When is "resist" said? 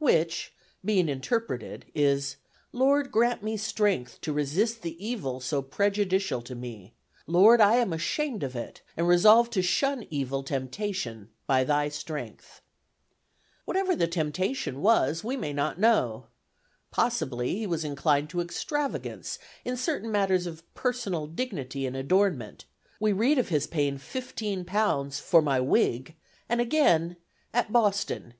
4.32-4.82